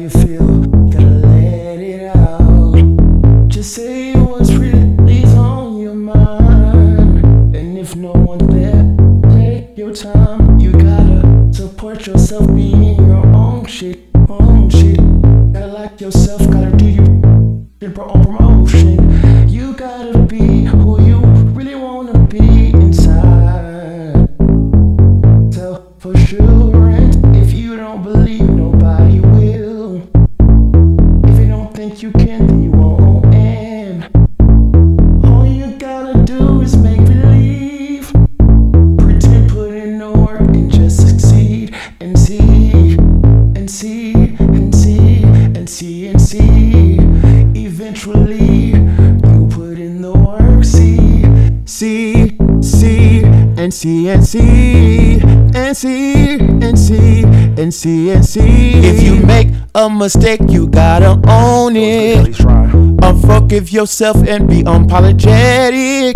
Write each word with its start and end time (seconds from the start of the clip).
you 0.00 0.08
feel, 0.08 0.46
gotta 0.88 1.04
let 1.04 1.78
it 1.78 2.16
out. 2.16 3.48
Just 3.48 3.74
say 3.74 4.14
what's 4.14 4.50
really 4.52 5.24
on 5.34 5.78
your 5.78 5.94
mind. 5.94 7.54
And 7.54 7.76
if 7.76 7.94
no 7.96 8.12
one's 8.12 8.46
there, 8.54 8.96
take 9.34 9.76
your 9.76 9.92
time. 9.92 10.58
You 10.58 10.72
gotta 10.72 11.52
support 11.52 12.06
yourself 12.06 12.46
being 12.46 12.96
your 12.96 13.26
own 13.34 13.66
shit. 13.66 14.09
You 48.80 49.48
put 49.50 49.78
in 49.78 50.02
the 50.02 50.12
work. 50.12 50.64
See, 50.64 51.22
see, 51.64 52.36
see, 52.62 53.22
and 53.56 53.72
see, 53.72 54.08
and 54.08 54.24
see, 54.24 55.20
and 55.54 55.76
see, 55.76 56.38
and 56.38 56.78
see, 56.78 57.22
and 57.24 57.74
see, 57.74 58.10
and 58.10 58.24
see. 58.24 58.72
If 58.74 59.02
you 59.02 59.16
make 59.24 59.48
a 59.74 59.88
mistake, 59.88 60.40
you 60.48 60.68
gotta 60.68 61.20
own 61.28 61.76
it. 61.76 62.36
Unforgive 63.02 63.72
yourself 63.72 64.16
and 64.28 64.48
be 64.48 64.62
unapologetic. 64.62 66.14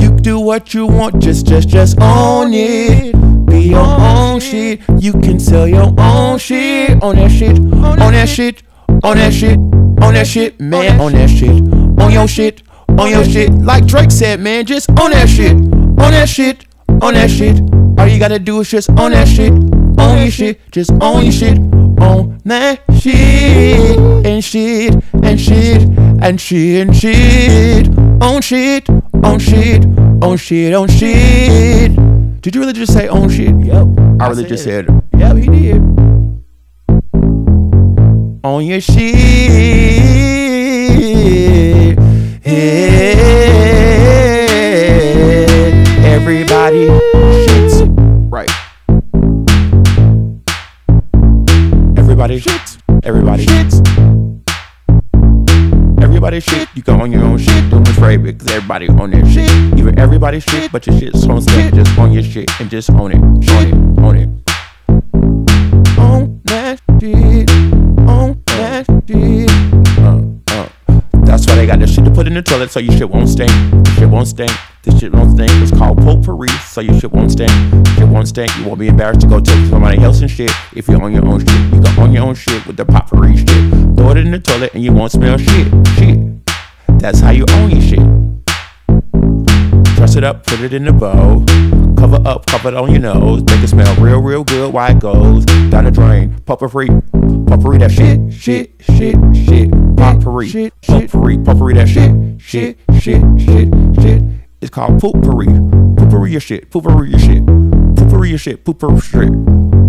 You 0.00 0.10
do 0.16 0.38
what 0.38 0.74
you 0.74 0.86
want, 0.86 1.22
just, 1.22 1.46
just, 1.46 1.68
just 1.68 2.00
own 2.00 2.52
it. 2.54 3.14
Be 3.46 3.68
your 3.70 3.86
own 3.86 4.40
shit. 4.40 4.80
You 4.98 5.12
can 5.12 5.38
sell 5.38 5.66
your 5.68 5.94
own 5.98 6.38
shit. 6.38 7.02
On 7.02 7.16
that 7.16 7.30
shit, 7.30 7.58
on 7.58 8.12
that 8.12 8.28
shit, 8.28 8.62
on 9.02 9.16
that 9.16 9.32
shit, 9.32 9.58
on 10.02 10.14
that 10.14 10.26
shit, 10.26 10.58
man. 10.60 11.00
On 11.00 11.12
that 11.12 11.28
shit, 11.28 11.50
on 12.00 12.12
your 12.12 12.28
shit, 12.28 12.62
on 12.88 13.10
your 13.10 13.24
shit. 13.24 13.52
Like 13.52 13.86
Drake 13.86 14.10
said, 14.10 14.40
man, 14.40 14.66
just 14.66 14.88
on 14.90 15.10
that 15.10 15.28
shit, 15.28 15.52
on 15.52 16.12
that 16.12 16.28
shit, 16.28 16.66
on 17.02 17.14
that 17.14 17.30
shit. 17.30 17.60
All 17.98 18.08
you 18.08 18.18
gotta 18.18 18.38
do 18.38 18.60
is 18.60 18.70
just 18.70 18.90
on 18.90 19.12
that 19.12 19.28
shit, 19.28 19.52
on 19.52 20.18
your 20.18 20.30
shit, 20.30 20.60
just 20.72 20.90
on 21.00 21.22
your 21.22 21.32
shit, 21.32 21.58
on 22.00 22.40
that 22.44 22.80
shit, 22.98 23.98
and 24.26 24.44
shit, 24.44 24.94
and 25.22 25.40
shit, 25.40 25.82
and 26.22 26.40
shit, 26.40 26.88
and 26.88 26.96
shit, 26.96 27.88
on 28.20 28.42
shit, 28.42 28.88
on 29.22 29.38
shit, 29.38 29.84
on 30.22 30.36
shit, 30.36 30.74
on 30.74 30.88
shit. 30.88 31.92
Did 32.42 32.54
you 32.54 32.60
really 32.60 32.74
just 32.74 32.92
say 32.92 33.08
on 33.08 33.30
shit? 33.30 33.54
Yep. 33.64 33.86
I 34.20 34.28
really 34.28 34.44
just 34.44 34.64
said, 34.64 34.86
yep, 35.16 35.36
he 35.36 35.46
did. 35.46 35.93
On 38.44 38.62
your 38.62 38.78
shit. 38.78 39.14
Everybody 46.04 46.88
shits. 47.46 47.88
Right. 48.30 48.50
Everybody 51.96 52.38
shits. 52.38 52.78
Everybody 53.02 53.46
shits. 53.46 53.80
Everybody 56.02 56.40
shit. 56.40 56.68
You 56.74 56.82
can 56.82 57.00
own 57.00 57.12
your 57.12 57.24
own 57.24 57.38
shit. 57.38 57.70
Don't 57.70 57.88
afraid 57.88 58.24
because 58.24 58.46
everybody 58.48 58.88
on 58.90 59.10
their 59.10 59.24
shit. 59.24 59.50
Even 59.78 59.98
everybody 59.98 60.40
shit, 60.40 60.70
but 60.70 60.86
your 60.86 60.98
shit's 60.98 61.26
on 61.26 61.40
stay. 61.40 61.70
Just 61.70 61.98
own 61.98 62.12
your 62.12 62.22
shit 62.22 62.50
and 62.60 62.68
just 62.68 62.90
own 62.90 63.12
it. 63.12 63.16
Own 63.16 63.66
it. 63.66 63.74
Own 64.02 64.16
it. 64.16 64.28
Own 65.98 66.42
that 66.44 66.82
shit. 67.00 67.93
Own 68.08 68.42
that. 68.46 68.88
Uh, 69.98 70.54
uh. 70.54 70.68
That's 71.24 71.46
why 71.46 71.54
they 71.56 71.66
got 71.66 71.78
this 71.78 71.94
shit 71.94 72.04
to 72.04 72.10
put 72.10 72.26
in 72.26 72.34
the 72.34 72.42
toilet 72.42 72.70
so 72.70 72.80
your 72.80 72.96
shit 72.96 73.08
won't 73.08 73.28
stink. 73.28 73.50
Your 73.50 73.94
shit 73.96 74.08
won't 74.08 74.28
stink. 74.28 74.52
This 74.82 74.98
shit 75.00 75.12
won't 75.12 75.32
stink. 75.32 75.50
It's 75.62 75.70
called 75.70 75.98
potpourri, 75.98 76.48
so 76.68 76.80
your 76.80 76.98
shit 77.00 77.12
won't 77.12 77.32
stink. 77.32 77.50
Your 77.50 77.84
Shit 77.96 78.08
won't 78.08 78.28
stink. 78.28 78.56
You 78.58 78.64
won't 78.64 78.78
be 78.78 78.88
embarrassed 78.88 79.22
to 79.22 79.26
go 79.26 79.40
take 79.40 79.68
somebody 79.70 79.98
else's 80.02 80.30
shit 80.30 80.50
if 80.74 80.88
you're 80.88 81.02
on 81.02 81.12
your 81.12 81.24
own 81.26 81.40
shit. 81.40 81.74
You 81.74 81.80
can 81.80 81.98
own 81.98 82.12
your 82.12 82.24
own 82.24 82.34
shit 82.34 82.66
with 82.66 82.76
the 82.76 82.84
potpourri 82.84 83.36
shit. 83.36 83.46
Throw 83.96 84.10
it 84.10 84.18
in 84.18 84.30
the 84.30 84.38
toilet 84.38 84.74
and 84.74 84.84
you 84.84 84.92
won't 84.92 85.12
smell 85.12 85.38
shit. 85.38 85.68
Shit. 85.96 86.18
That's 86.98 87.20
how 87.20 87.30
you 87.30 87.46
own 87.50 87.70
your 87.70 87.80
shit. 87.80 88.04
Dress 89.96 90.16
it 90.16 90.24
up, 90.24 90.44
put 90.44 90.60
it 90.60 90.74
in 90.74 90.84
the 90.84 90.92
bowl. 90.92 91.44
Cover 92.04 92.28
up, 92.28 92.44
cover 92.44 92.68
it 92.68 92.74
on 92.74 92.90
your 92.90 93.00
nose. 93.00 93.42
Make 93.44 93.62
it 93.64 93.68
smell 93.68 93.94
real, 93.96 94.20
real 94.20 94.44
good 94.44 94.74
while 94.74 94.90
it 94.90 94.98
goes 94.98 95.46
down 95.46 95.84
the 95.84 95.90
drain. 95.90 96.38
Potpourri, 96.40 96.88
potpourri 97.46 97.78
that 97.78 97.92
shit, 97.92 98.30
shit, 98.30 98.74
shit, 98.78 99.16
shit. 99.34 99.70
Puffery, 99.96 100.46
shit, 100.46 100.74
potpourri, 100.82 101.38
potpourri 101.38 101.72
that 101.72 101.88
shit, 101.88 102.38
shit, 102.38 102.78
shit, 103.00 103.22
shit, 103.40 103.70
shit. 104.02 104.22
It's 104.60 104.68
called 104.68 105.00
potpourri. 105.00 105.46
Potpourri 105.96 106.32
your 106.32 106.42
shit, 106.42 106.70
potpourri 106.70 107.08
your 107.08 107.18
shit, 107.18 107.46
potpourri 107.96 108.28
your 108.28 108.38
shit, 108.38 108.62
potpourri 108.66 109.00
shit. 109.00 109.32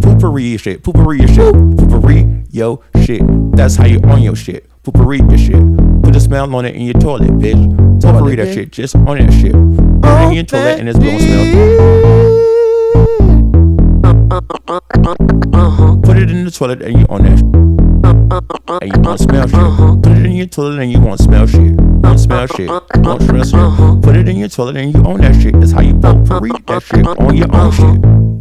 Poopery 0.00 0.50
your 0.50 0.58
shit, 0.58 0.82
poopery 0.82 1.18
your 1.18 1.28
shit, 1.28 1.54
poopery 1.54 2.46
yo 2.50 2.82
shit. 3.04 3.22
That's 3.52 3.76
how 3.76 3.86
you 3.86 4.00
own 4.02 4.22
your 4.22 4.34
shit. 4.34 4.68
Poopery 4.82 5.20
your 5.30 5.38
shit. 5.38 5.89
Put 6.10 6.16
a 6.16 6.20
smell 6.20 6.52
on 6.56 6.64
it 6.64 6.74
in 6.74 6.82
your 6.82 6.94
toilet, 6.94 7.30
bitch. 7.38 8.00
Poopery 8.00 8.36
that 8.36 8.52
shit, 8.52 8.72
just 8.72 8.96
on 8.96 9.16
that 9.18 9.32
shit. 9.32 9.52
Put 9.52 10.10
it 10.10 10.26
in 10.26 10.32
your 10.32 10.42
toilet 10.42 10.80
and 10.80 10.88
it's 10.88 10.98
gonna 10.98 11.20
smell. 11.20 11.44
Put 16.02 16.16
it 16.16 16.28
in 16.32 16.44
the 16.44 16.50
toilet 16.50 16.82
and 16.82 16.98
you 16.98 17.06
on 17.08 17.22
that 17.22 17.38
shit. 17.38 17.44
And 18.82 18.92
you 18.92 19.00
won't 19.02 19.20
smell 19.20 19.46
shit. 19.46 20.02
Put 20.02 20.16
it 20.16 20.26
in 20.26 20.32
your 20.32 20.46
toilet 20.48 20.80
and 20.80 20.90
you 20.90 21.00
won't 21.00 21.20
smell 21.20 21.46
shit. 21.46 21.76
Won't 21.78 22.18
smell 22.18 22.46
shit. 22.48 22.68
Won't 22.68 23.22
smell 23.22 23.44
shit. 23.44 24.02
Put 24.02 24.16
it 24.16 24.28
in 24.28 24.36
your 24.36 24.48
toilet 24.48 24.78
and 24.78 24.92
you 24.92 25.04
own 25.04 25.20
that 25.20 25.40
shit. 25.40 25.60
That's 25.60 25.70
how 25.70 25.82
you 25.82 25.94
potpourri 25.94 26.50
that 26.66 26.82
shit 26.82 27.06
on 27.06 27.36
your 27.36 27.54
own 27.54 27.70
shit. 27.70 28.39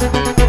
Música 0.00 0.43